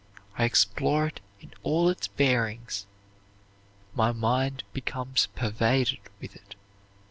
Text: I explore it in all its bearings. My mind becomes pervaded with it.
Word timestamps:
I 0.35 0.45
explore 0.45 1.05
it 1.05 1.19
in 1.41 1.53
all 1.61 1.87
its 1.87 2.07
bearings. 2.07 2.87
My 3.93 4.11
mind 4.11 4.63
becomes 4.73 5.27
pervaded 5.35 5.99
with 6.19 6.35
it. 6.35 6.55